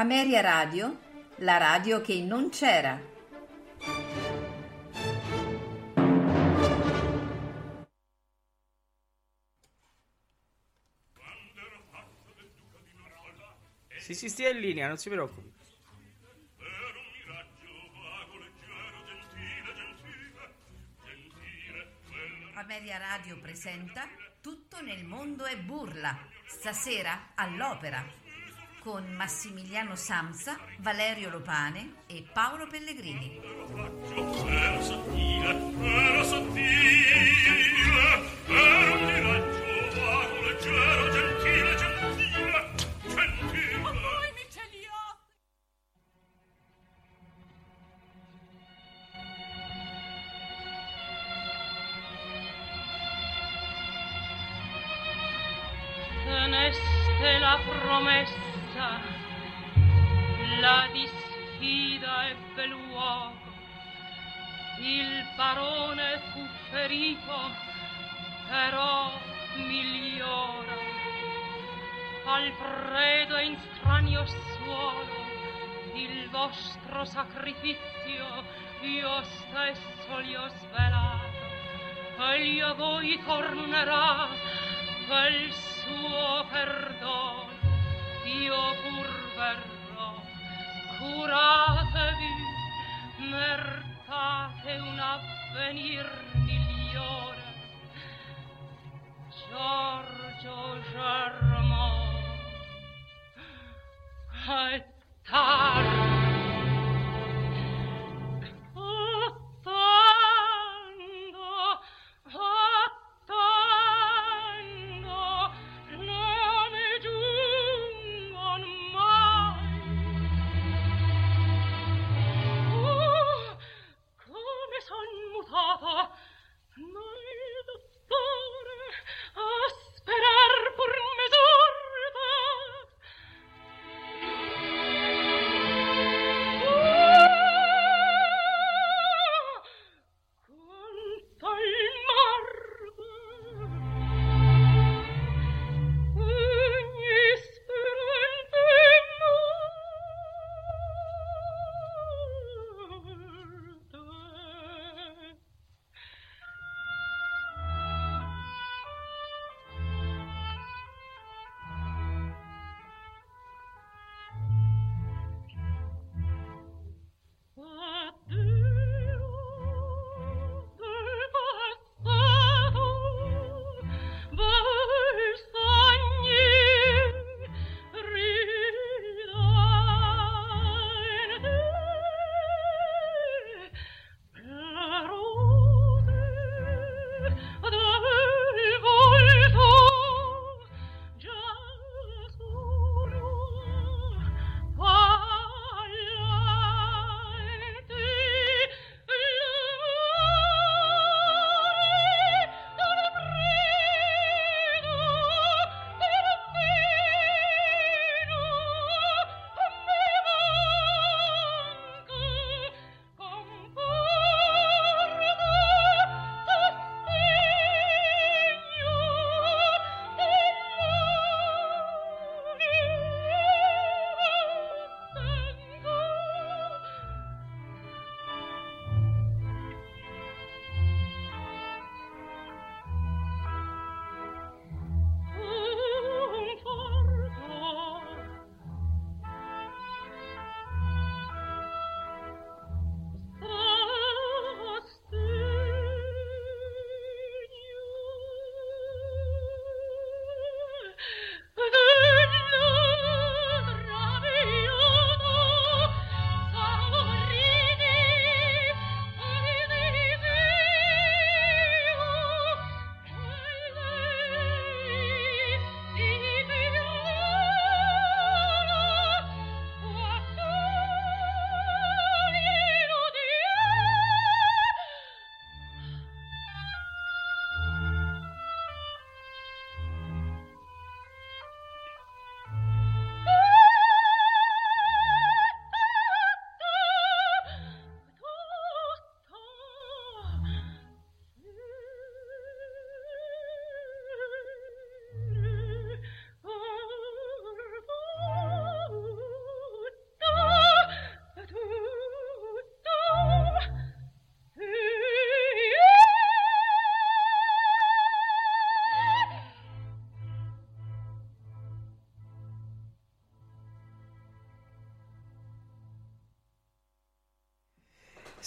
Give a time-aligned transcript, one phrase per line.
[0.00, 0.98] Ameria Radio,
[1.40, 2.98] la radio che non c'era.
[13.98, 15.52] Sì, sì, stia in linea, non si preoccupi.
[22.54, 24.08] Ameria Radio presenta
[24.40, 28.02] Tutto nel mondo è burla, stasera all'opera,
[28.80, 33.40] con Massimiliano Samsa, Valerio Lopane e Paolo Pellegrini.
[34.46, 35.54] Era sottile, era
[38.94, 41.09] un miraggio vago,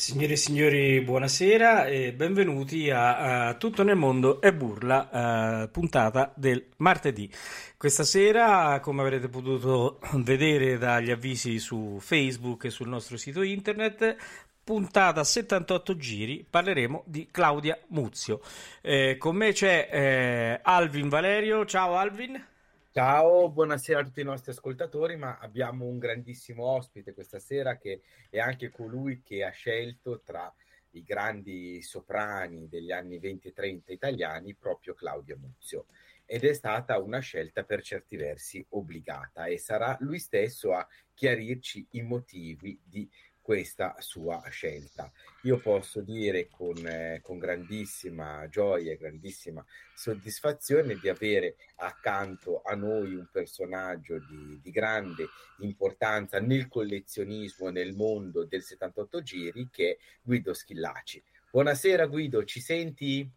[0.04, 6.34] Signore e signori, buonasera e benvenuti a, a Tutto nel mondo è burla, uh, puntata
[6.36, 7.32] del martedì.
[7.78, 14.18] Questa sera, come avrete potuto vedere dagli avvisi su Facebook e sul nostro sito internet,
[14.62, 18.42] puntata 78 giri, parleremo di Claudia Muzio.
[18.82, 21.66] Eh, con me c'è eh, Alvin Valerio.
[21.66, 22.53] Ciao Alvin.
[22.96, 28.04] Ciao, buonasera a tutti i nostri ascoltatori, ma abbiamo un grandissimo ospite questa sera che
[28.30, 30.54] è anche colui che ha scelto tra
[30.92, 35.88] i grandi soprani degli anni 20 e 30 italiani proprio Claudia Muzio.
[36.24, 41.88] Ed è stata una scelta per certi versi obbligata e sarà lui stesso a chiarirci
[41.94, 43.10] i motivi di
[43.44, 45.12] questa sua scelta.
[45.42, 49.64] Io posso dire con, eh, con grandissima gioia e grandissima
[49.94, 55.28] soddisfazione di avere accanto a noi un personaggio di, di grande
[55.60, 61.22] importanza nel collezionismo nel mondo del 78 giri che è Guido Schillaci.
[61.52, 63.30] Buonasera Guido, ci senti?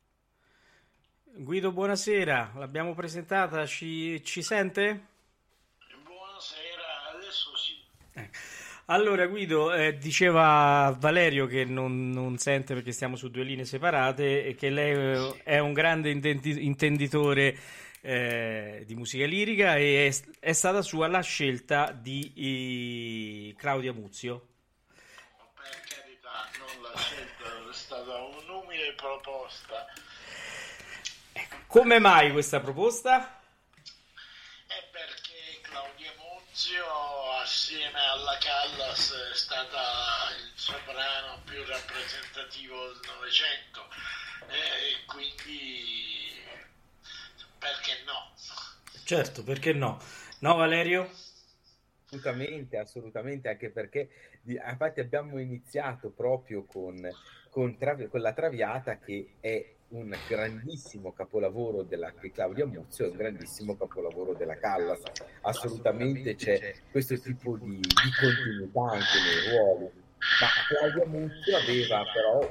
[1.25, 5.07] Guido, buonasera, l'abbiamo presentata, ci, ci sente?
[6.05, 7.75] Buonasera, adesso sì.
[8.13, 8.56] Eh.
[8.89, 14.45] Allora, Guido, eh, diceva Valerio che non, non, sente perché stiamo su due linee separate
[14.45, 17.59] e che lei eh, è un grande intendi- intenditore
[18.01, 24.47] eh, di musica lirica e è, è, stata sua la scelta di Claudia Muzio.
[25.57, 29.85] Per carità, non la scelta, è stata un'umile proposta.
[31.33, 33.41] Ecco, come mai questa proposta?
[34.69, 35.27] È perché
[36.57, 36.87] Muzio
[37.43, 39.79] assieme alla Callas è stata
[40.41, 43.81] il soprano più rappresentativo del Novecento
[44.49, 46.33] e quindi
[47.59, 48.33] perché no?
[49.05, 50.01] Certo, perché no?
[50.39, 51.11] No Valerio?
[52.07, 54.09] Assolutamente, assolutamente, anche perché
[54.47, 57.07] infatti abbiamo iniziato proprio con,
[57.51, 63.09] con, travi- con la Traviata che è un grandissimo capolavoro della, di Claudia Muzio e
[63.09, 65.01] un grandissimo capolavoro della Callas.
[65.43, 70.05] Assolutamente c'è questo tipo di, di continuità anche nei ruoli.
[70.41, 72.49] Ma Claudia Muzio aveva però un,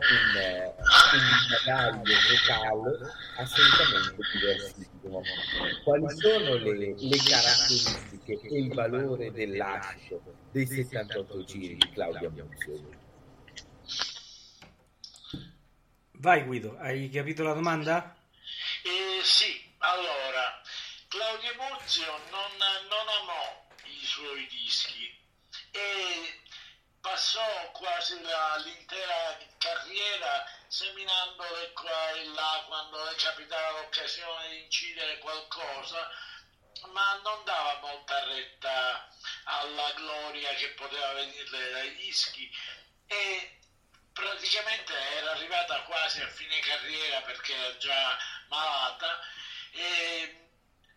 [1.14, 3.00] un bagaglio vocale
[3.38, 5.22] assolutamente diversissimo.
[5.84, 10.22] Quali sono le, le caratteristiche e il valore dell'ascio
[10.52, 13.05] dei 78 giri di Claudia Muzio?
[16.26, 18.18] Vai Guido, hai capito la domanda?
[18.82, 20.60] Eh, sì, allora,
[21.08, 22.50] Claudio Muzio non,
[22.90, 25.06] non amò i suoi dischi
[25.70, 26.42] e
[27.00, 35.20] passò quasi la, l'intera carriera seminandole qua e là quando le capitava l'occasione di incidere
[35.20, 36.10] qualcosa,
[36.92, 39.08] ma non dava molta retta
[39.44, 42.52] alla gloria che poteva venire dai dischi
[43.06, 43.55] e
[44.16, 48.18] praticamente era arrivata quasi a fine carriera perché era già
[48.48, 49.20] malata
[49.72, 50.48] e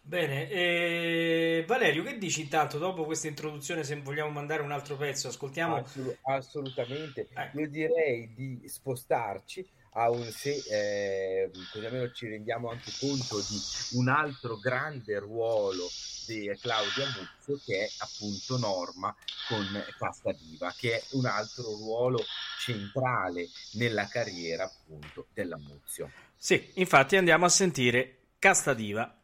[0.00, 5.28] Bene, eh, Valerio, che dici intanto dopo questa introduzione se vogliamo mandare un altro pezzo?
[5.28, 5.76] Ascoltiamo.
[5.76, 7.50] Assolut- assolutamente, eh.
[7.52, 9.68] io direi di spostarci
[9.98, 13.60] a un se eh, così almeno ci rendiamo anche conto di
[13.92, 15.88] un altro grande ruolo
[16.26, 19.14] di Claudia Muzio che è appunto Norma
[19.48, 19.66] con
[19.98, 22.22] Casta Diva che è un altro ruolo
[22.60, 26.10] centrale nella carriera appunto della Muzio.
[26.36, 29.17] Sì, infatti andiamo a sentire Casta Diva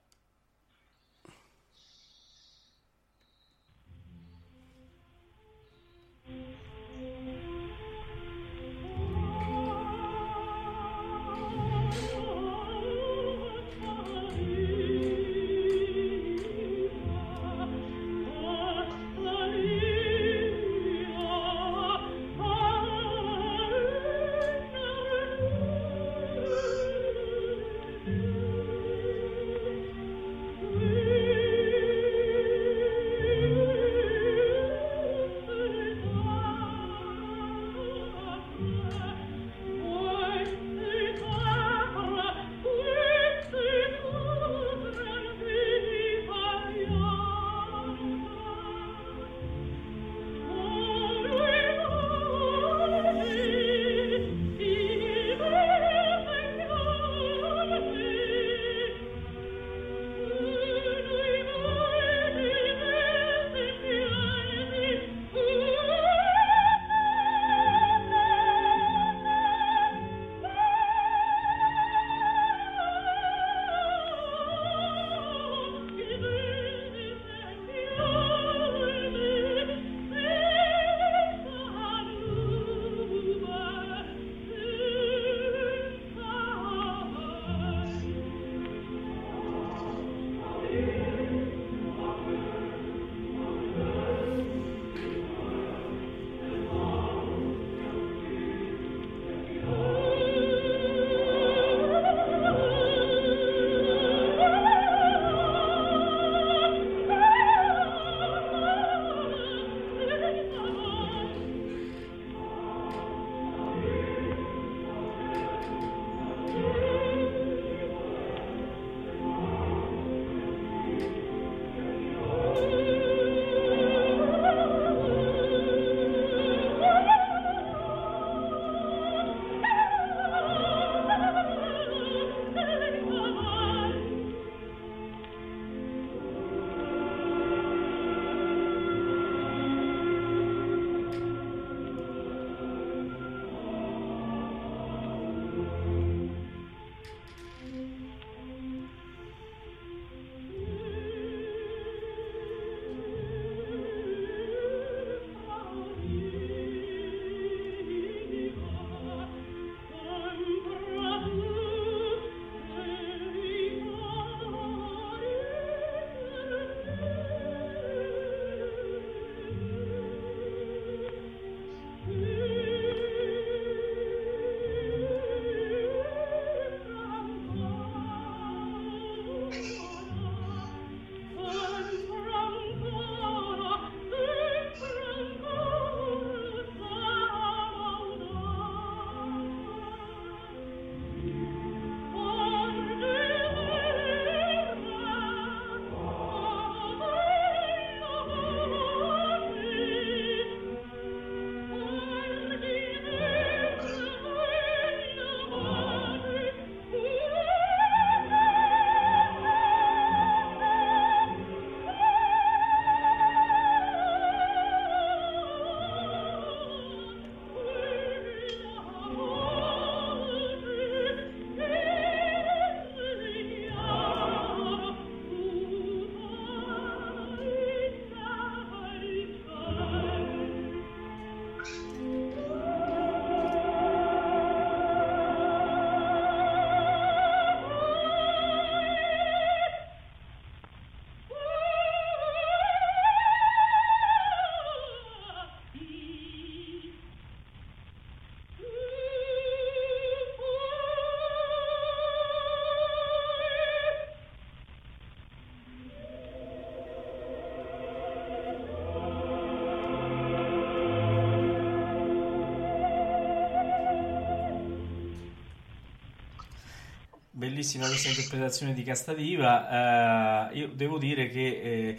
[267.55, 270.51] bellissima questa interpretazione di Castativa.
[270.51, 271.99] Eh, io devo dire che eh,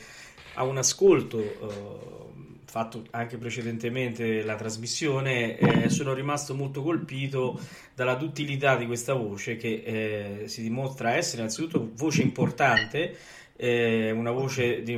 [0.55, 7.57] a un ascolto eh, fatto anche precedentemente la trasmissione, eh, sono rimasto molto colpito
[7.95, 13.15] dalla duttilità di questa voce che eh, si dimostra essere innanzitutto voce importante
[13.57, 14.93] eh, una voce di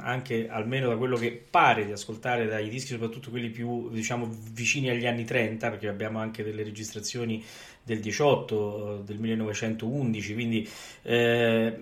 [0.00, 4.90] anche almeno da quello che pare di ascoltare dai dischi, soprattutto quelli più diciamo vicini
[4.90, 7.42] agli anni 30, perché abbiamo anche delle registrazioni
[7.82, 10.68] del 18, del 1911, quindi
[11.02, 11.76] eh,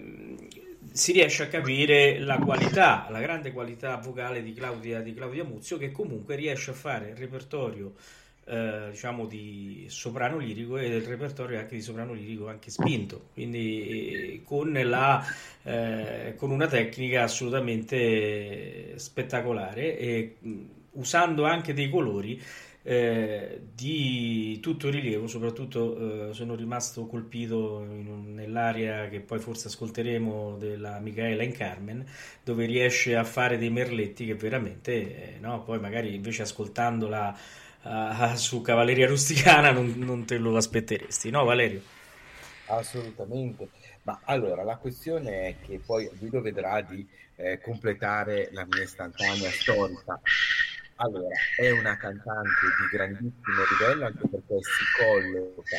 [0.92, 5.78] si riesce a capire la qualità, la grande qualità vocale di Claudia, di Claudia Muzio,
[5.78, 7.94] che comunque riesce a fare il repertorio
[8.44, 13.28] eh, diciamo di soprano lirico e del repertorio anche di soprano lirico anche spinto.
[13.32, 15.24] Quindi eh, con, la,
[15.62, 20.60] eh, con una tecnica assolutamente spettacolare e mh,
[20.92, 22.40] usando anche dei colori
[22.84, 30.56] eh, di tutto rilievo, soprattutto eh, sono rimasto colpito in, nell'area che poi forse ascolteremo
[30.58, 32.04] della Michaela in Carmen,
[32.42, 37.38] dove riesce a fare dei merletti che veramente, eh, no, poi magari invece ascoltandola
[37.82, 41.82] uh, su Cavalleria Rusticana non, non, te lo aspetteresti, no Valerio?
[42.66, 43.68] Assolutamente,
[44.02, 49.50] ma allora la questione è che poi Guido vedrà di eh, completare la mia istantanea
[49.50, 50.20] storica.
[51.02, 55.76] Allora, è una cantante di grandissimo livello anche perché si colloca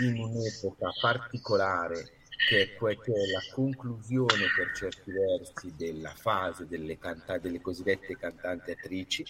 [0.00, 2.12] in un'epoca particolare
[2.48, 9.24] che è, la conclusione per certi versi della fase delle, canta- delle cosiddette cantanti attrici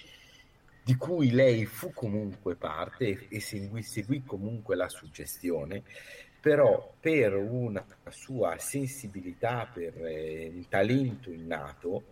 [0.85, 5.83] di cui lei fu comunque parte e seguì, seguì comunque la suggestione,
[6.41, 12.05] però per una sua sensibilità, per eh, un talento innato,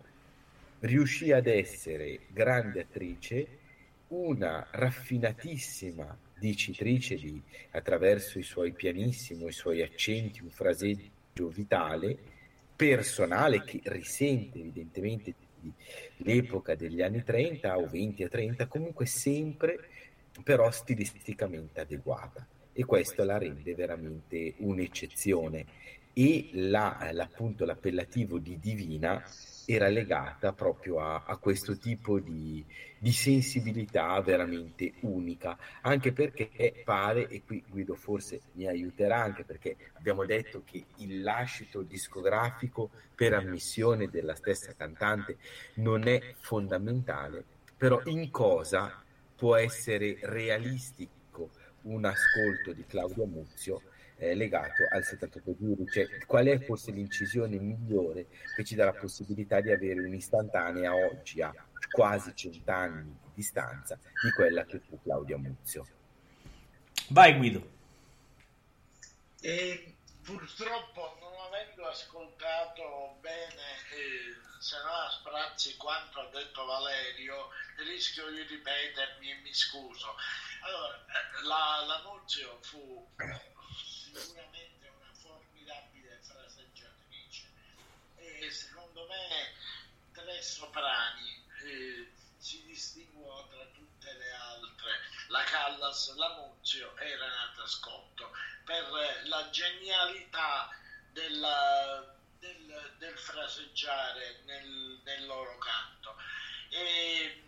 [0.83, 3.47] riuscì ad essere grande attrice,
[4.09, 12.17] una raffinatissima dicitrice di, attraverso i suoi pianissimi, i suoi accenti, un fraseggio vitale,
[12.75, 15.33] personale che risente evidentemente
[16.17, 19.87] l'epoca degli anni 30 o 20 a 30, comunque sempre
[20.43, 22.45] però stilisticamente adeguata.
[22.73, 25.65] E questo la rende veramente un'eccezione.
[26.11, 29.23] E la, l'appellativo di divina
[29.65, 32.63] era legata proprio a, a questo tipo di,
[32.97, 39.77] di, sensibilità veramente unica, anche perché pare, e qui Guido forse mi aiuterà anche perché
[39.93, 45.37] abbiamo detto che il lascito discografico per ammissione della stessa cantante
[45.75, 47.43] non è fondamentale,
[47.77, 49.01] però in cosa
[49.35, 51.51] può essere realistico
[51.83, 53.81] un ascolto di Claudio Muzio
[54.17, 58.93] eh, legato al 78 giri, cioè qual è forse l'incisione migliore che ci dà la
[58.93, 61.53] possibilità di avere un'istantanea oggi a
[61.91, 65.85] quasi cent'anni di distanza di quella che fu Claudia Muzio.
[67.09, 67.71] Vai Guido.
[69.41, 77.49] E purtroppo non avendo ascoltato bene, eh, se no a sprazzi quanto ha detto Valerio,
[77.85, 80.15] rischio di ripetermi e mi scuso.
[80.61, 83.11] Allora, eh, la, la Muzio fu
[84.13, 87.51] sicuramente una formidabile fraseggiatrice
[88.15, 89.53] e secondo me
[90.11, 94.91] tre soprani eh, si distinguono tra tutte le altre.
[95.27, 98.31] La Callas, la Muzio e Renata Scotto.
[98.65, 100.69] Per la genialità
[101.11, 106.15] della, del, del, fraseggiare nel, nel loro canto.
[106.69, 107.43] E,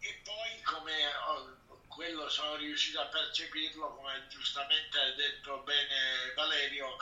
[0.00, 1.56] e poi come ho,
[1.98, 6.94] quello sono riuscito a percepirlo, come giustamente ha detto bene Valerio,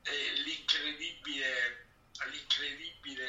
[0.00, 1.84] eh, l'incredibile,
[2.30, 3.26] l'incredibile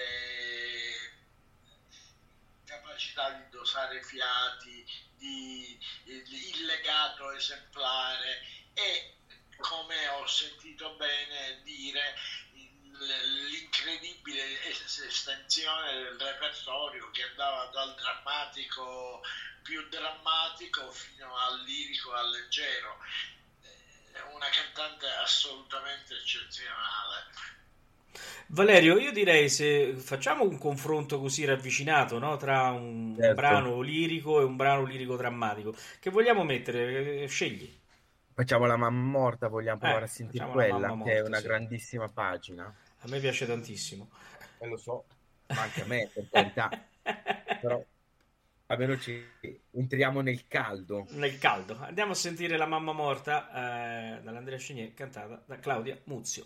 [2.63, 4.81] capacità di dosare fiati,
[5.17, 8.39] di, di il legato esemplare
[8.71, 9.09] e
[9.57, 12.13] come ho sentito bene dire
[13.49, 19.21] l'incredibile estensione del repertorio che andava dal drammatico
[19.61, 22.97] più drammatico fino al lirico, al leggero.
[24.11, 27.57] È una cantante assolutamente eccezionale.
[28.47, 32.35] Valerio, io direi se facciamo un confronto così ravvicinato no?
[32.37, 33.35] tra un certo.
[33.35, 37.27] brano lirico e un brano lirico drammatico, che vogliamo mettere?
[37.27, 37.77] Scegli.
[38.33, 41.43] Facciamo la mamma morta, vogliamo eh, provare a sentire quella, morta, che è una sì.
[41.43, 42.73] grandissima pagina.
[43.01, 44.09] A me piace tantissimo.
[44.57, 45.05] Eh, lo so,
[45.47, 46.69] ma anche a me, per carità.
[47.61, 47.83] Però
[48.69, 49.23] almeno ci
[49.71, 51.07] entriamo nel caldo.
[51.11, 51.77] Nel caldo.
[51.79, 56.45] Andiamo a sentire La mamma morta eh, dall'Andrea Scenier, cantata da Claudia Muzio.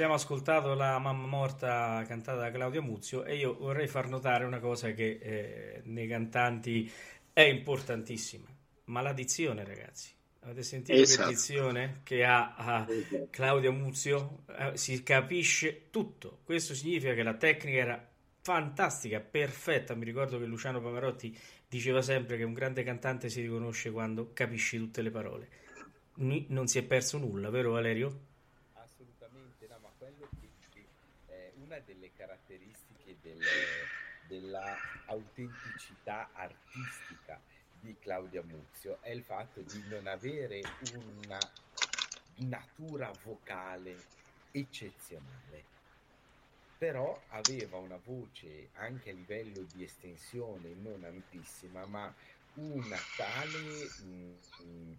[0.00, 4.58] Abbiamo ascoltato la mamma morta cantata da Claudia Muzio e io vorrei far notare una
[4.58, 6.90] cosa che eh, nei cantanti
[7.34, 8.46] è importantissima,
[8.84, 10.10] ma la dizione, ragazzi.
[10.40, 11.28] Avete sentito Esatto.
[11.28, 12.86] che dizione che ha, ha
[13.28, 14.44] Claudia Muzio?
[14.46, 16.38] Eh, si capisce tutto.
[16.44, 18.08] Questo significa che la tecnica era
[18.40, 19.94] fantastica, perfetta.
[19.94, 24.78] Mi ricordo che Luciano Pavarotti diceva sempre che un grande cantante si riconosce quando capisci
[24.78, 25.48] tutte le parole.
[26.14, 28.28] Non si è perso nulla, vero Valerio?
[28.72, 30.84] Assolutamente no, ma quello che, che
[31.26, 32.10] è una delle
[34.26, 34.76] della
[35.06, 37.40] autenticità artistica
[37.80, 40.60] di Claudia Muzio è il fatto di non avere
[40.94, 41.38] una
[42.36, 43.96] natura vocale
[44.50, 45.64] eccezionale,
[46.76, 52.14] però aveva una voce anche a livello di estensione non ampissima, ma
[52.54, 54.98] una tale mh, mh,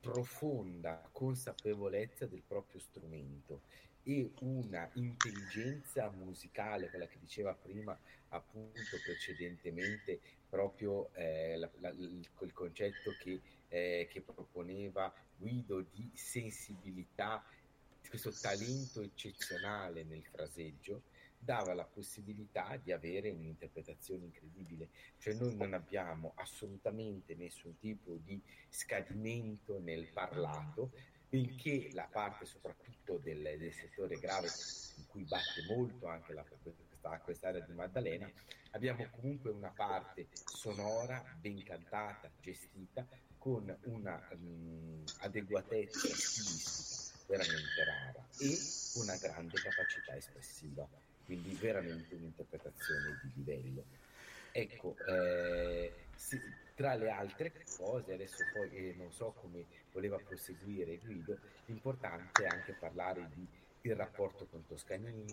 [0.00, 3.62] profonda consapevolezza del proprio strumento
[4.08, 12.28] e una intelligenza musicale, quella che diceva prima appunto precedentemente proprio eh, la- la- il,
[12.34, 17.44] quel concetto che, eh, che proponeva Guido di sensibilità,
[18.08, 21.02] questo talento eccezionale nel fraseggio,
[21.38, 24.88] dava la possibilità di avere un'interpretazione incredibile.
[25.18, 30.92] Cioè noi non abbiamo assolutamente nessun tipo di scadimento nel parlato,
[31.28, 34.48] benché la parte soprattutto del, del settore grave
[34.96, 36.70] in cui batte molto anche la, questa
[37.06, 38.30] questa, quest'area di Maddalena,
[38.72, 43.06] abbiamo comunque una parte sonora, ben cantata, gestita,
[43.38, 48.58] con una mh, adeguatezza stilistica veramente rara e
[48.94, 50.88] una grande capacità espressiva,
[51.24, 53.84] quindi veramente un'interpretazione di livello.
[54.58, 56.40] Ecco, eh, sì,
[56.74, 62.46] tra le altre cose, adesso poi eh, non so come voleva proseguire Guido, l'importante è
[62.46, 63.46] anche parlare di
[63.82, 65.26] il rapporto con Toscanini,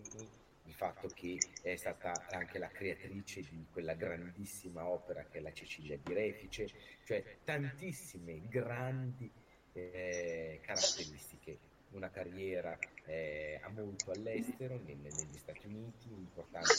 [0.65, 5.53] il fatto che è stata anche la creatrice di quella grandissima opera che è la
[5.53, 6.69] Cecilia di Refice,
[7.05, 9.31] cioè tantissime grandi
[9.71, 11.57] eh, caratteristiche,
[11.91, 16.73] una carriera eh, molto all'estero, nel, negli Stati Uniti, importante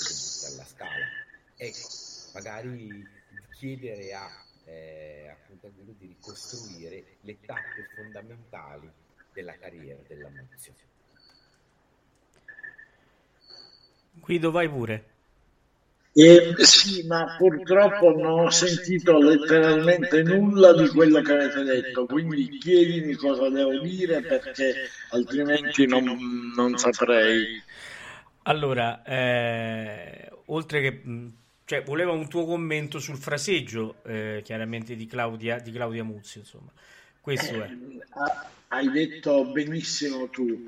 [0.46, 1.06] alla Scala.
[1.56, 1.88] Ecco,
[2.34, 3.08] magari
[3.50, 8.90] chiedere a eh, appunto a Guido di ricostruire le tappe fondamentali
[9.32, 10.72] della carriera della Muzio.
[14.12, 15.12] Guido, vai pure.
[16.16, 22.48] Eh, sì, ma purtroppo non ho sentito letteralmente nulla di quello che avete detto, quindi
[22.58, 26.04] chiedimi cosa devo dire perché altrimenti non,
[26.54, 27.60] non saprei.
[28.42, 31.02] Allora, eh, oltre che...
[31.66, 36.70] Cioè, voleva un tuo commento sul fraseggio, eh, chiaramente, di Claudia, di Claudia Muzio, insomma.
[37.20, 37.70] Questo è.
[38.10, 40.66] Ah, Hai detto benissimo tu,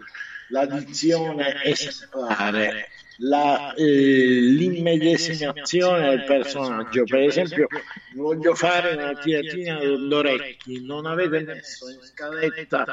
[0.48, 7.04] la dizione esemplare, la, eh, l'immedesimazione del personaggio.
[7.04, 7.66] Per esempio,
[8.14, 12.84] voglio fare una tiratina d'orecchi, non avete messo in scaletta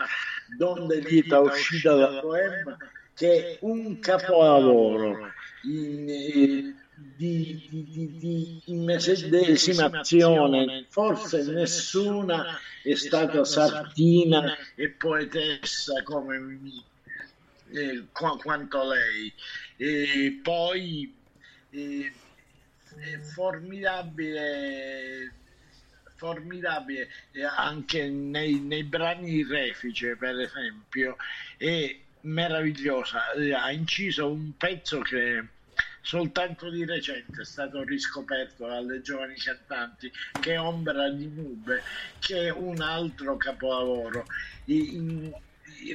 [0.58, 2.76] Donde Vita uscita da Poema,
[3.14, 5.32] che è un capolavoro
[5.64, 6.76] in, eh,
[7.16, 16.84] di, di, di, immedesimazione, forse nessuna è stata sartina e poetessa come mi-
[17.72, 19.32] eh, qua- quanto lei.
[19.78, 21.14] E poi
[21.72, 22.12] eh,
[23.34, 25.34] formidabile
[26.16, 27.10] formidabile
[27.58, 31.18] anche nei, nei brani Refice per esempio.
[31.58, 33.32] È meravigliosa.
[33.32, 35.44] Ha inciso un pezzo che
[36.02, 41.84] soltanto di recente è stato riscoperto dalle giovani cantanti che Ombra di Nube
[42.20, 44.26] che è un altro capolavoro.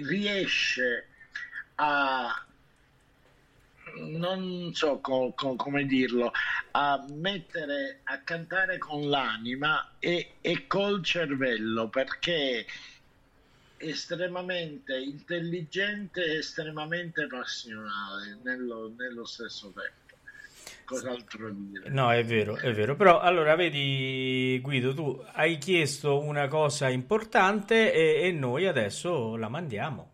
[0.06, 1.08] Riesce
[1.76, 2.42] a
[3.94, 6.30] non so co- co- come dirlo,
[6.72, 12.66] a mettere a cantare con l'anima e, e col cervello perché
[13.78, 20.06] estremamente intelligente e estremamente passionale nello, nello stesso tempo.
[20.84, 21.90] Cos'altro dire?
[21.90, 22.96] No, è vero, è vero.
[22.96, 29.48] Però allora vedi, Guido, tu hai chiesto una cosa importante e, e noi adesso la
[29.48, 30.12] mandiamo.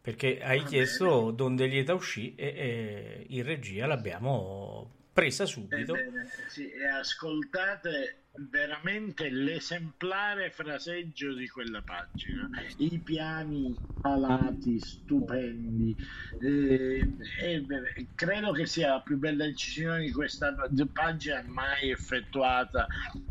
[0.00, 5.94] Perché hai Va chiesto Donde lieta uscì e, e in regia l'abbiamo presa subito.
[5.94, 8.16] Ebbene, sì, e ascoltate
[8.50, 12.48] veramente l'esemplare fraseggio di quella pagina.
[12.78, 15.94] I piani alati, stupendi.
[16.40, 17.06] eh,
[17.40, 20.54] e beh, credo che sia la più bella incisione di questa
[20.92, 22.86] pagina mai effettuata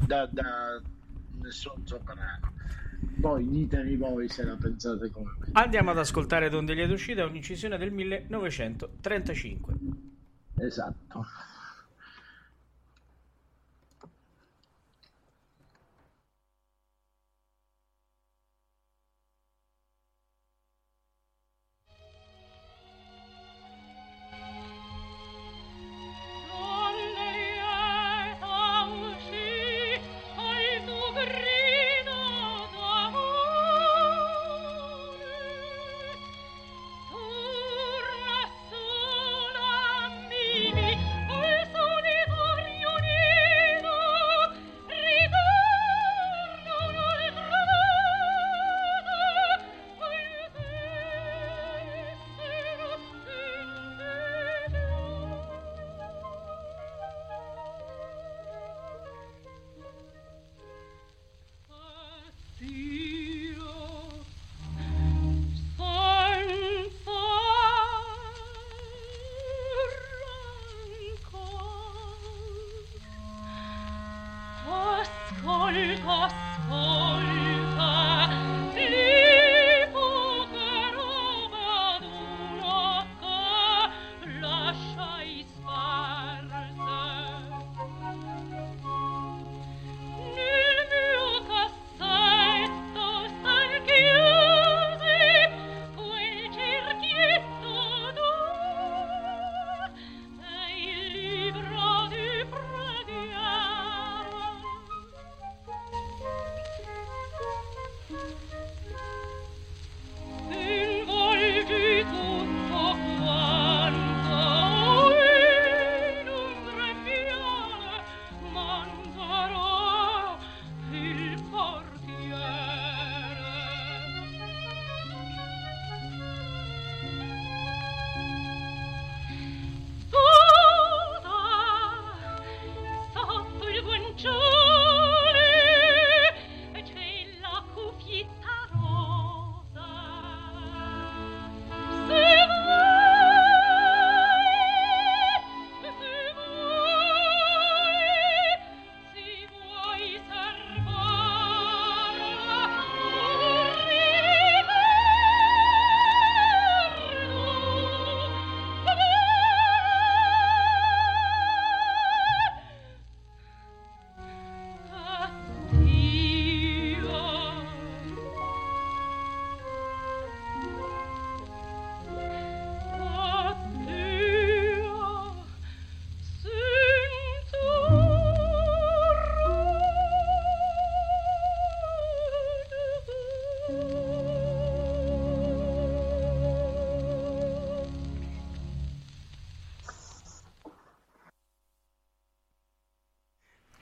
[0.06, 0.82] da, da
[1.42, 2.54] nessun soprano.
[3.20, 5.48] Poi ditemi voi se la pensate come me.
[5.54, 9.74] Andiamo ad ascoltare Donde lieta uscì da un'incisione del 1935.
[10.58, 11.26] Esatto.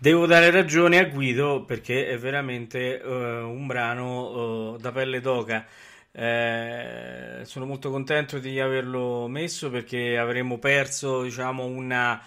[0.01, 3.05] Devo dare ragione a Guido perché è veramente eh,
[3.41, 5.65] un brano eh, da pelle d'oca.
[6.11, 12.19] Eh, sono molto contento di averlo messo perché avremmo perso, diciamo, una,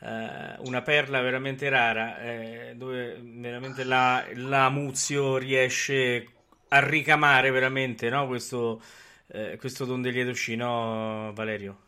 [0.00, 6.26] eh, una perla veramente rara, eh, dove veramente la, la Muzio riesce
[6.68, 8.80] a ricamare veramente, no, questo,
[9.28, 11.78] eh, questo don degli Edoci, no, Valerio?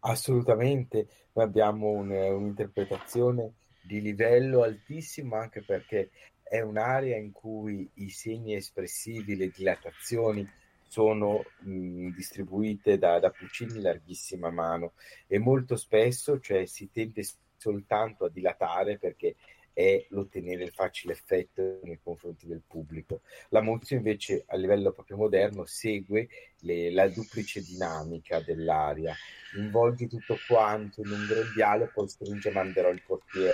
[0.00, 6.10] Assolutamente, abbiamo un- un'interpretazione di livello altissimo anche perché
[6.42, 10.48] è un'area in cui i segni espressivi, le dilatazioni
[10.86, 14.92] sono mh, distribuite da, da Puccini in larghissima mano
[15.26, 19.36] e molto spesso cioè, si tende soltanto a dilatare perché
[19.72, 23.22] è l'ottenere il facile effetto nei confronti del pubblico.
[23.48, 26.28] La Muzio invece a livello proprio moderno segue
[26.60, 29.14] le- la duplice dinamica dell'aria,
[29.56, 33.52] involgi tutto quanto in un grembiale, poi stringe manderò il portiere.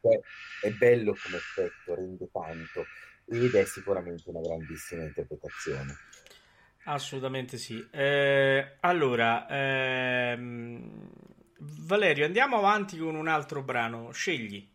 [0.00, 0.20] Cioè,
[0.62, 2.84] è bello come effetto, rende tanto
[3.28, 5.96] ed è sicuramente una grandissima interpretazione.
[6.84, 7.84] Assolutamente sì.
[7.90, 11.10] Eh, allora, ehm,
[11.58, 14.12] Valerio, andiamo avanti con un altro brano.
[14.12, 14.74] Scegli.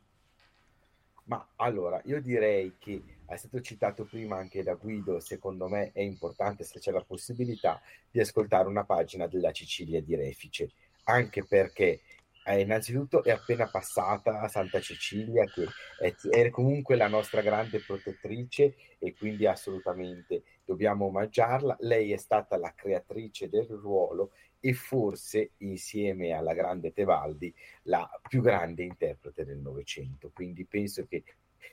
[1.26, 6.02] Ma allora, io direi che è stato citato prima anche da Guido, secondo me è
[6.02, 10.72] importante se c'è la possibilità di ascoltare una pagina della Cecilia di Refice,
[11.04, 12.02] anche perché
[12.44, 15.68] eh, innanzitutto è appena passata a Santa Cecilia, che
[16.00, 21.78] è, è comunque la nostra grande protettrice e quindi assolutamente dobbiamo omaggiarla.
[21.82, 24.32] Lei è stata la creatrice del ruolo
[24.62, 30.32] e forse insieme alla grande Tebaldi la più grande interprete del Novecento.
[30.34, 31.24] Quindi penso che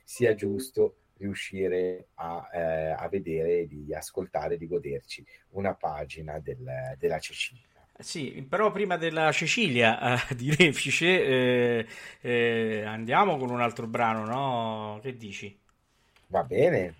[0.04, 7.18] sia giusto riuscire a, eh, a vedere, di ascoltare, di goderci una pagina del- della
[7.18, 7.66] Cecilia.
[8.00, 11.86] Sì, però prima della Cecilia eh, di Refice eh,
[12.20, 15.00] eh, andiamo con un altro brano, no?
[15.02, 15.60] Che dici?
[16.30, 16.94] Va bene,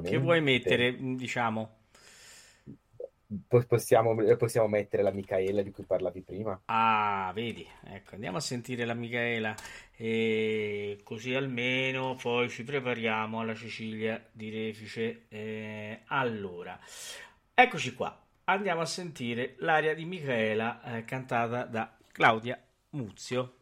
[0.00, 0.40] Che vuoi assolutamente.
[0.40, 1.85] mettere, diciamo?
[3.48, 6.60] Po- Possiamo, possiamo mettere la Micaela di cui parlavi prima?
[6.68, 9.54] Ah, vedi, ecco, andiamo a sentire la Michaela
[9.96, 15.26] e così almeno poi ci prepariamo alla Cecilia di Refice.
[15.28, 16.78] Eh, allora,
[17.54, 22.60] eccoci qua, andiamo a sentire l'aria di Michaela eh, cantata da Claudia
[22.90, 23.54] Muzio.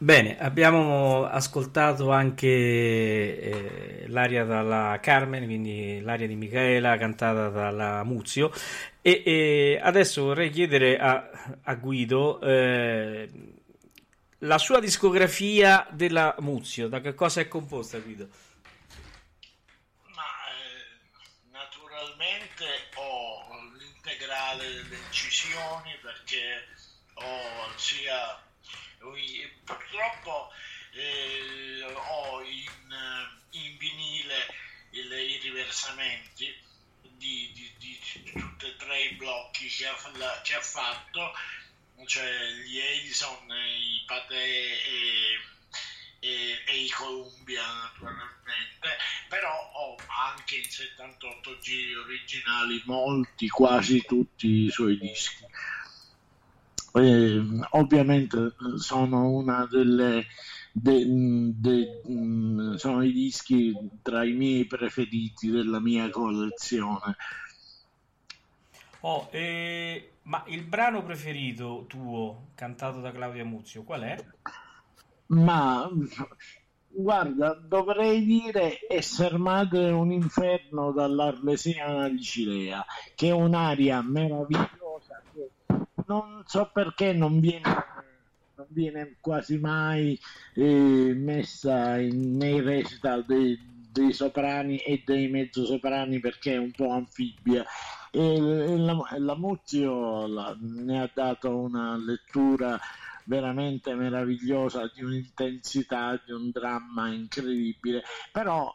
[0.00, 8.52] Bene, abbiamo ascoltato anche eh, l'aria dalla Carmen, quindi l'aria di Michaela cantata dalla Muzio
[9.02, 13.28] e, e adesso vorrei chiedere a, a Guido eh,
[14.38, 18.28] la sua discografia della Muzio, da che cosa è composta Guido?
[20.14, 26.68] Ma eh, naturalmente ho l'integrale delle incisioni perché
[27.14, 28.46] ho sia
[29.00, 30.50] ui- purtroppo
[30.92, 34.46] eh, ho in, eh, in vinile
[34.90, 36.52] il- i riversamenti
[37.02, 37.98] di, di- di
[38.32, 41.32] tutti e tre i blocchi che ha, fa- che ha fatto,
[42.06, 45.38] cioè gli Edison, i Pathé e,
[46.20, 48.96] e- e i Columbia naturalmente,
[49.28, 49.96] però ho
[50.30, 55.44] anche in 78 giri originali molti, quasi tutti i suoi dischi.
[56.94, 60.26] Eh, ovviamente sono una delle
[60.72, 67.16] de- de- mh, sono i dischi tra i miei preferiti della mia collezione.
[69.00, 74.24] Oh, eh, ma il brano preferito tuo cantato da Claudia Muzio qual è?
[75.28, 75.88] Ma
[76.88, 82.84] guarda, dovrei dire Esser madre è un inferno dall'Arlesiana di Cilea,
[83.14, 84.77] che è un'aria meravigliosa
[86.08, 87.62] non so perché non viene,
[88.56, 90.18] non viene quasi mai
[90.54, 93.56] eh, messa in- nei recital dei,
[93.92, 97.64] dei soprani e dei mezzosoprani perché è un po' anfibia.
[98.10, 102.78] E, e la, la Muzio la- ne ha dato una lettura
[103.24, 108.02] veramente meravigliosa, di un'intensità, di un dramma incredibile,
[108.32, 108.74] però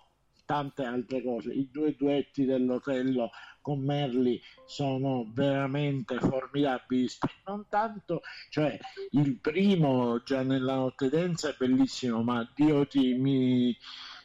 [0.53, 1.51] tante altre cose.
[1.51, 7.07] I due duetti dell'Otello con Merli sono veramente formidabili,
[7.47, 8.77] non tanto, cioè
[9.11, 13.75] il primo già nella notte densa è bellissimo, ma Dio ti, mi,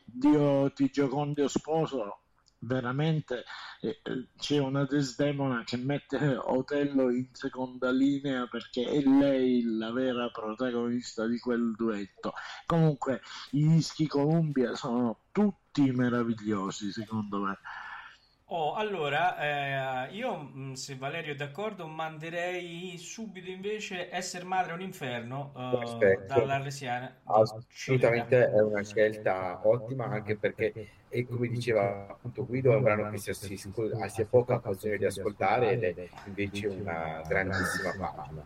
[0.05, 2.19] Dio ti giocondo sposo
[2.61, 3.45] veramente
[3.81, 4.01] eh,
[4.37, 11.27] c'è una Desdemona che mette Otello in seconda linea perché è lei la vera protagonista
[11.27, 12.33] di quel duetto.
[12.67, 13.21] Comunque
[13.53, 17.59] i dischi Columbia sono tutti meravigliosi secondo me.
[18.51, 24.75] Oh, allora, eh, io mh, se Valerio è d'accordo manderei subito invece Essere madre è
[24.75, 30.73] un inferno eh, dall'Arlesiana Assolutamente è una scelta ottima anche perché,
[31.11, 34.97] e come diceva appunto Guido, è un brano che si, si, si ha poca occasione
[34.97, 38.43] di ascoltare ed è invece una grandissima pagina.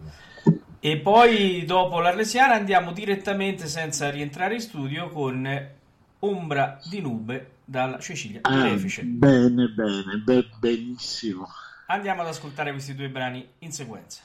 [0.80, 5.80] E poi dopo l'Arlesiana andiamo direttamente senza rientrare in studio con
[6.24, 11.48] Ombra di nube dalla Cecilia Ah, bene, bene, be- benissimo.
[11.86, 14.22] Andiamo ad ascoltare questi due brani in sequenza.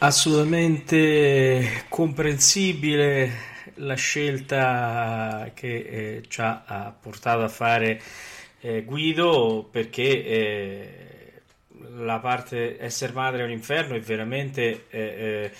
[0.00, 3.32] Assolutamente comprensibile
[3.78, 8.00] la scelta che eh, ci ha, portato a fare
[8.60, 11.42] eh, Guido perché eh,
[11.96, 15.50] la parte essere madre è un inferno è veramente eh, eh,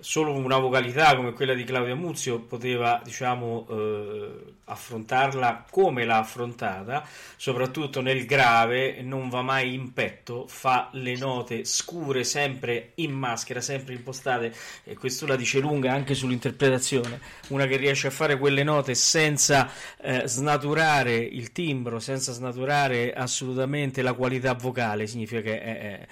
[0.00, 7.04] solo una vocalità come quella di Claudia Muzio poteva diciamo eh, affrontarla come l'ha affrontata
[7.36, 13.60] soprattutto nel grave non va mai in petto fa le note scure sempre in maschera
[13.60, 18.62] sempre impostate e questo la dice lunga anche sull'interpretazione una che riesce a fare quelle
[18.62, 19.68] note senza
[20.00, 26.06] eh, snaturare il timbro senza snaturare assolutamente la qualità vocale significa che è,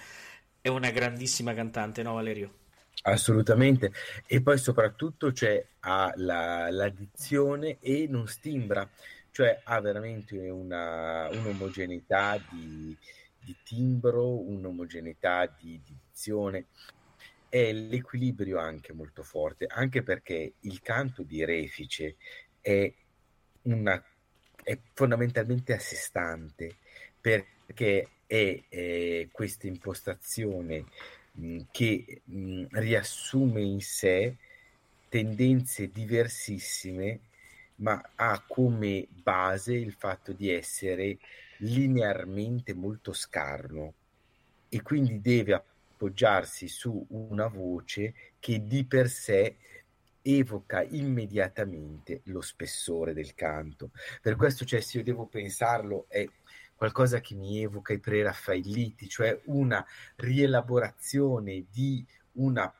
[0.61, 2.66] è, una grandissima cantante no Valerio?
[3.03, 3.93] Assolutamente,
[4.27, 8.89] e poi soprattutto c'è ha la, la dizione e non stimbra,
[9.31, 12.97] cioè ha veramente una, un'omogeneità di,
[13.39, 16.67] di timbro, un'omogeneità di, di dizione.
[17.49, 22.17] È l'equilibrio anche molto forte, anche perché il canto di Refice
[22.61, 22.93] è,
[23.63, 24.05] una,
[24.65, 26.79] è fondamentalmente a sé stante,
[27.21, 30.87] perché è, è questa impostazione
[31.37, 34.37] mh, che mh, riassume in sé
[35.09, 37.21] tendenze diversissime,
[37.77, 41.19] ma ha come base il fatto di essere
[41.59, 43.95] linearmente molto scarno
[44.69, 49.57] e quindi deve appoggiarsi su una voce che di per sé
[50.23, 53.91] evoca immediatamente lo spessore del canto.
[54.21, 56.27] Per questo, cioè, se io devo pensarlo, è
[56.77, 59.85] qualcosa che mi evoca i preraffaelliti, cioè una
[60.17, 62.73] rielaborazione di una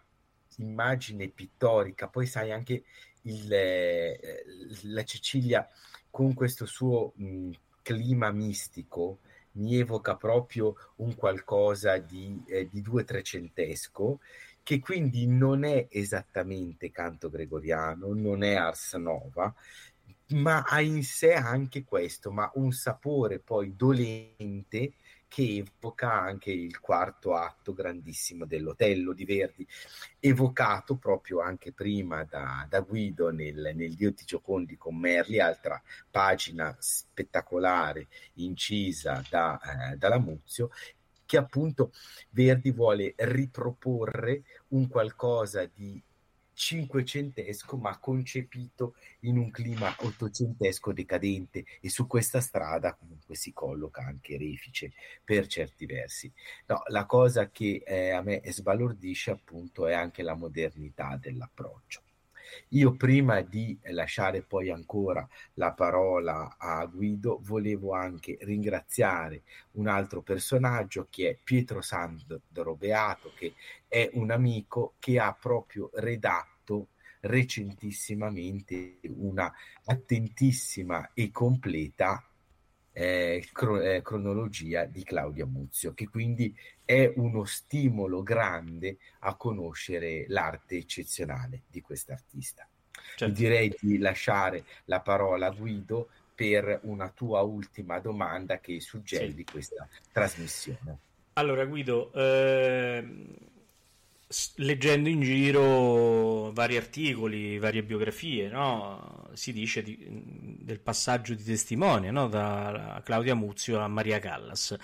[0.59, 2.09] immagine pittorica.
[2.09, 2.85] Poi sai anche
[3.23, 4.45] il, eh,
[4.83, 5.69] la Cecilia
[6.11, 7.51] con questo suo mh,
[7.83, 9.21] clima mistico
[9.53, 14.21] mi evoca proprio un qualcosa di, eh, di due trecentesco
[14.63, 19.55] che quindi non è esattamente canto gregoriano, non è ars nova,
[20.29, 24.95] ma ha in sé anche questo, ma un sapore poi dolente
[25.29, 29.67] che evoca anche il quarto atto grandissimo dell'Otello di Verdi,
[30.21, 35.81] evocato proprio anche prima da, da Guido nel, nel Dio di Giocondi con Merli, altra
[36.11, 39.61] pagina spettacolare incisa da,
[39.93, 40.71] eh, da Lamuzio,
[41.27, 41.93] che appunto
[42.31, 46.01] Verdi vuole riproporre un qualcosa di
[46.57, 54.01] cinquecentesco ma concepito in un clima ottocentesco decadente e su questa strada comunque si colloca
[54.03, 54.93] anche Refice
[55.23, 56.33] per certi versi.
[56.67, 62.06] No, la cosa che eh, a me sbalordisce appunto è anche la modernità dell'approccio.
[62.71, 69.43] Io prima di lasciare poi ancora la parola a Guido, volevo anche ringraziare
[69.73, 73.55] un altro personaggio che è Pietro Sandro Beato, che
[73.89, 76.89] è un amico che ha proprio redatto
[77.21, 79.53] recentissimamente una
[79.85, 82.25] attentissima e completa
[82.99, 90.25] eh, cro- eh, cronologia di Claudia Muzio, che quindi è uno stimolo grande a conoscere
[90.29, 92.67] l'arte eccezionale di quest'artista.
[93.17, 93.35] Certo.
[93.35, 99.45] Direi di lasciare la parola a Guido per una tua ultima domanda che suggerisce sì.
[99.45, 100.99] questa trasmissione.
[101.35, 103.05] Allora Guido, eh
[104.57, 109.29] leggendo in giro vari articoli, varie biografie, no?
[109.35, 109.97] si dice di,
[110.61, 112.27] del passaggio di testimone no?
[112.29, 114.77] da Claudia Muzio a Maria Callas.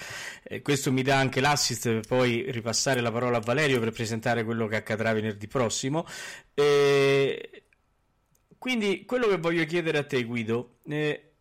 [0.44, 4.44] Eh, questo mi dà anche l'assist per poi ripassare la parola a Valerio per presentare
[4.44, 6.06] quello che accadrà venerdì prossimo.
[6.54, 7.64] Eh,
[8.58, 11.32] quindi quello che voglio chiedere a te Guido, eh,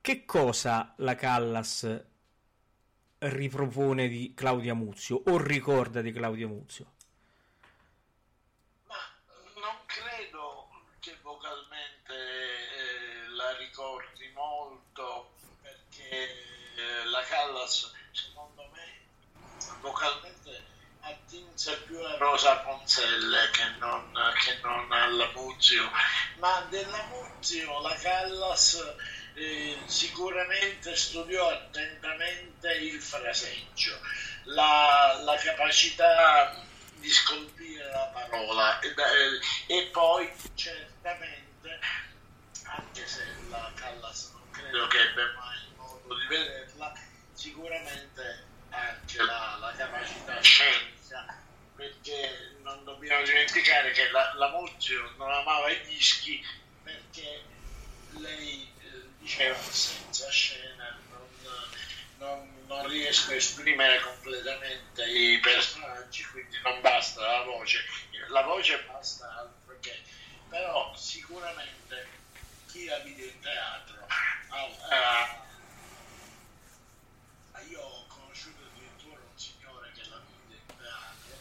[0.00, 2.04] che cosa la Callas
[3.18, 6.91] ripropone di Claudia Muzio o ricorda di Claudia Muzio?
[17.32, 19.00] Callas secondo me
[19.80, 20.64] vocalmente
[21.00, 24.12] attinse più a Rosa Ponzelle che non,
[24.44, 25.90] che non alla Muzio.
[26.38, 28.94] Ma della Muzio la Callas
[29.34, 33.98] eh, sicuramente studiò attentamente il fraseggio
[34.44, 36.54] la, la capacità
[36.96, 38.78] di scolpire la parola.
[38.80, 41.80] E, eh, e poi certamente
[42.64, 46.92] anche se la Callas non credo che ebbe mai modo di vederla.
[47.34, 51.42] Sicuramente anche la, la capacità scenica,
[51.76, 56.44] perché non dobbiamo dimenticare che la, la Muzio non amava i dischi
[56.82, 57.44] perché
[58.18, 61.28] lei eh, diceva senza scena non,
[62.18, 67.78] non, non, riesco a esprimere completamente i personaggi, quindi non basta la voce,
[68.28, 69.62] la voce basta altro
[70.52, 72.21] però sicuramente
[72.72, 74.70] chi la vide in teatro ha,
[77.52, 81.36] ha io ho conosciuto addirittura un signore che la vide in teatro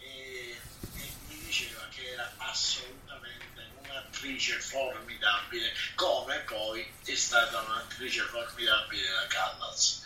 [0.00, 0.58] e,
[0.98, 9.26] e mi diceva che era assolutamente un'attrice formidabile, come poi è stata un'attrice formidabile la
[9.28, 10.02] Callas.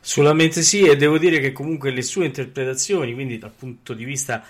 [0.00, 4.42] Solamente sì, e devo dire che comunque le sue interpretazioni, quindi dal punto di vista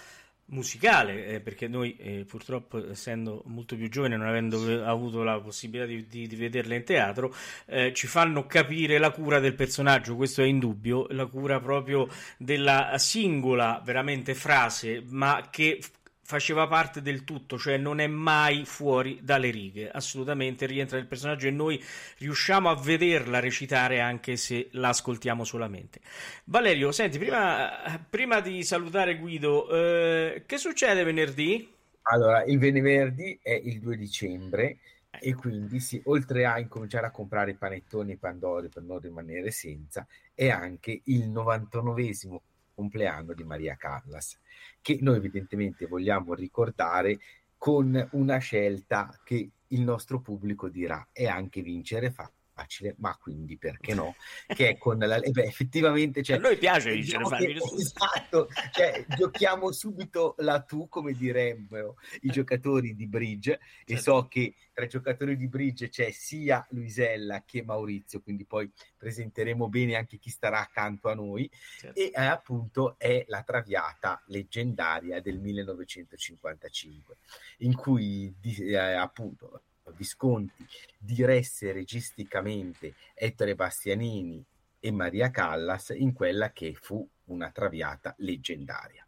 [0.48, 5.86] musicale, eh, perché noi eh, purtroppo essendo molto più giovani, non avendo avuto la possibilità
[5.86, 7.34] di, di, di vederla in teatro,
[7.66, 12.94] eh, ci fanno capire la cura del personaggio, questo è indubbio, la cura proprio della
[12.96, 15.80] singola veramente frase, ma che
[16.28, 21.46] faceva parte del tutto, cioè non è mai fuori dalle righe, assolutamente rientra nel personaggio
[21.46, 21.82] e noi
[22.18, 26.00] riusciamo a vederla recitare anche se la ascoltiamo solamente.
[26.44, 31.74] Valerio, senti, prima, prima di salutare Guido, eh, che succede venerdì?
[32.02, 37.54] Allora, il venerdì è il 2 dicembre e quindi sì, oltre a incominciare a comprare
[37.54, 42.40] panettoni e pandori per non rimanere senza, è anche il 99esimo
[42.78, 44.38] compleanno di Maria Callas,
[44.80, 47.18] che noi evidentemente vogliamo ricordare
[47.56, 53.56] con una scelta che il nostro pubblico dirà è anche vincere fa facile, ma quindi
[53.56, 54.16] perché no?
[54.48, 55.16] Che è con la...
[55.16, 56.22] Eh beh, effettivamente...
[56.22, 57.52] Cioè, A noi piace diciamo che-.
[57.52, 63.52] Esatto, cioè, giochiamo subito la tu, come direbbero i giocatori di bridge,
[63.84, 64.02] e Certo.
[64.02, 69.68] so che tra i giocatori di bridge c'è sia Luisella che Maurizio, quindi poi presenteremo
[69.68, 71.48] bene anche chi starà accanto a noi,
[71.78, 71.98] Certo.
[71.98, 77.16] e eh, appunto è la traviata leggendaria del 1955
[77.58, 79.62] in cui eh, appunto
[79.96, 80.66] Visconti
[80.98, 84.44] diresse registicamente Ettore Bastianini
[84.80, 89.06] e Maria Callas in quella che fu una traviata leggendaria.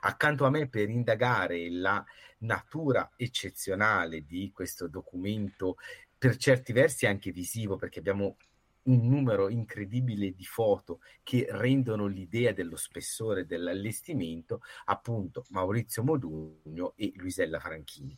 [0.00, 2.04] Accanto a me per indagare la
[2.38, 5.76] natura eccezionale di questo documento,
[6.18, 8.36] per certi versi anche visivo, perché abbiamo
[8.86, 17.12] un numero incredibile di foto che rendono l'idea dello spessore dell'allestimento, appunto Maurizio Modugno e
[17.16, 18.16] Luisella Franchini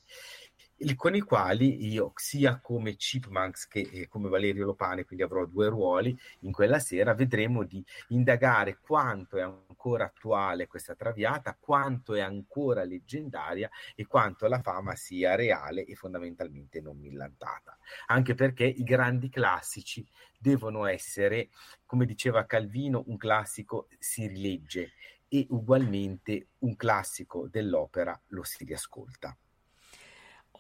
[0.78, 5.44] il- con i quali io, sia come Chipmunks che eh, come Valerio Lopane, quindi avrò
[5.44, 12.14] due ruoli in quella sera, vedremo di indagare quanto è ancora attuale questa traviata, quanto
[12.14, 17.76] è ancora leggendaria e quanto la fama sia reale e fondamentalmente non millantata.
[18.06, 20.06] Anche perché i grandi classici
[20.38, 21.48] devono essere,
[21.86, 24.92] come diceva Calvino, un classico si rilegge
[25.28, 29.36] e ugualmente un classico dell'opera lo si riascolta.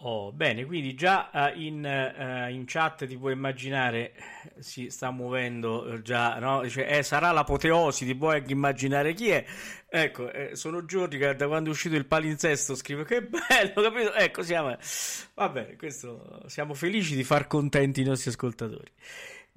[0.00, 4.12] Oh, bene, quindi già eh, in, eh, in chat ti puoi immaginare,
[4.60, 6.62] si sta muovendo eh, già, no?
[6.62, 9.44] Dice, eh, sarà l'apoteosi, ti puoi anche immaginare chi è.
[9.88, 14.14] Ecco, eh, sono giorni che da quando è uscito il palinsesto scrivo che bello, capito?
[14.14, 14.76] Ecco, siamo...
[15.34, 16.44] Va bene, questo...
[16.46, 18.92] siamo felici di far contenti i nostri ascoltatori.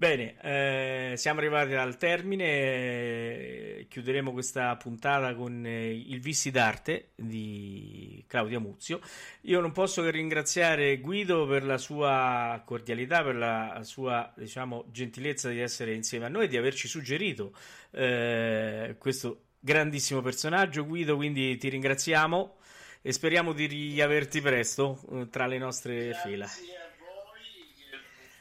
[0.02, 7.12] Bene, eh, siamo arrivati al termine, eh, chiuderemo questa puntata con eh, il Vissi d'arte
[7.14, 9.00] di Claudia Muzio.
[9.42, 15.50] Io non posso che ringraziare Guido per la sua cordialità, per la sua, diciamo, gentilezza
[15.50, 17.54] di essere insieme a noi e di averci suggerito
[17.92, 20.84] eh, questo grandissimo personaggio.
[20.84, 22.58] Guido, quindi ti ringraziamo
[23.04, 26.46] e speriamo di riaverti presto eh, tra le nostre fila.
[26.46, 27.22] Grazie a voi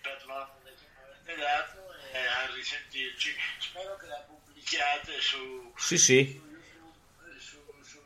[0.00, 0.70] per l'ordine
[1.40, 3.34] dato e a risentirci.
[3.58, 6.24] Spero che la pubblichiate su, Sì, sì.
[6.40, 8.00] su YouTube, su, su,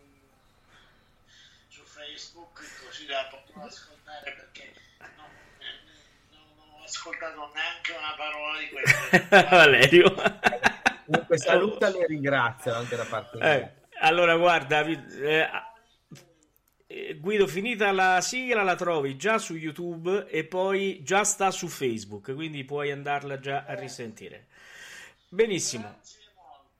[1.68, 4.72] su Facebook, così la potrò ascoltare perché
[5.16, 5.26] non,
[5.58, 9.44] eh, non ho ascoltato neanche una parola di questa.
[9.50, 10.14] Valerio.
[11.06, 13.52] Comunque saluta e ringrazio anche da parte mia.
[13.54, 15.48] Eh, allora, guarda, vi- eh,
[16.86, 21.68] eh, Guido, finita la sigla la trovi già su YouTube e poi già sta su
[21.68, 24.46] Facebook, quindi puoi andarla già a risentire.
[25.28, 26.00] Benissimo.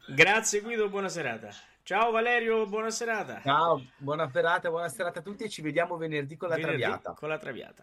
[0.07, 1.49] Grazie Guido, buona serata.
[1.83, 3.41] Ciao Valerio, buona serata.
[3.43, 7.13] Ciao, buona serata, buona serata a tutti e ci vediamo venerdì con la Venerdì traviata.
[7.13, 7.83] Con la traviata.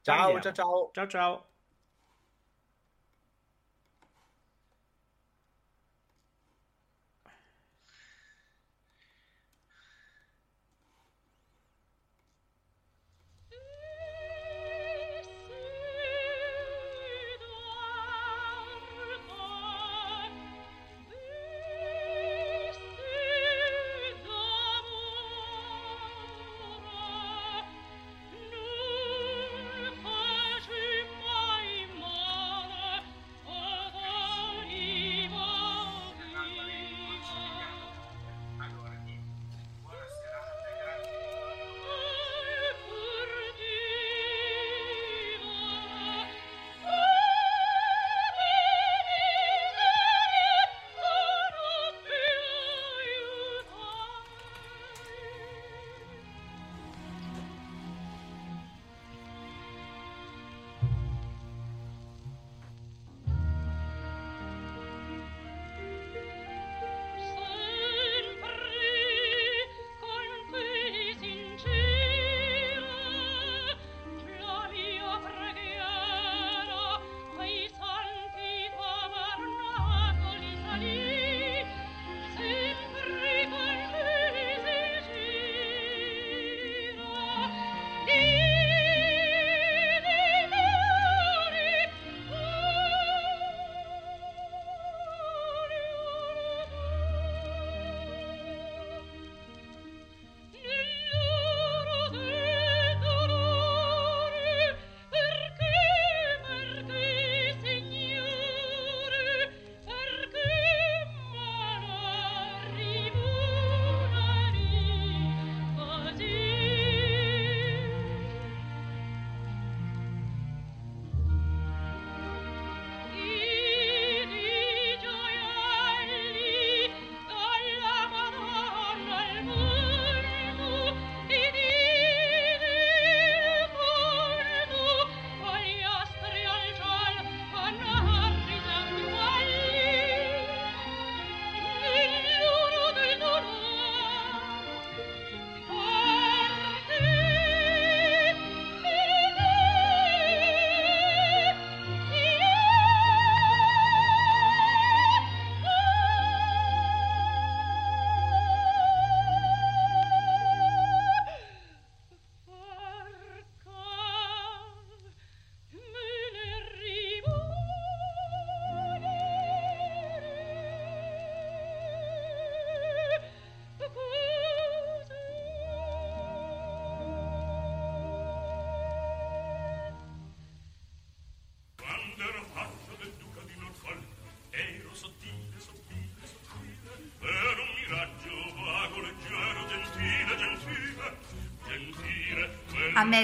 [0.00, 0.90] Ciao, ciao, ciao.
[0.92, 1.46] Ciao ciao.